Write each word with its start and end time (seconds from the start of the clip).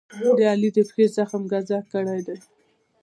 د 0.37 0.39
علي 0.51 0.69
د 0.75 0.77
پښې 0.87 1.05
زخم 1.15 1.41
ګذک 1.51 1.83
کړی 1.93 2.19
دی. 2.27 2.37